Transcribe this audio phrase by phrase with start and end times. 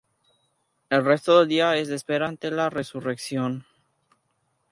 [0.89, 3.67] El resto del día es de espera ante la Resurrección.